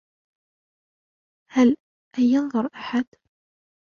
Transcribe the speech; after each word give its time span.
هل 1.51 1.75
أى 2.17 2.23
ينظر 2.23 2.69
أحد؟ 2.75 3.05